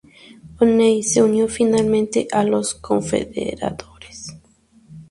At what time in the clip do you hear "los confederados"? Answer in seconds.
2.43-4.33